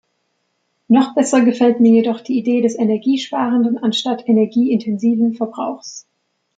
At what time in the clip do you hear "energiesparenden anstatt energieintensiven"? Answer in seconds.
2.75-5.35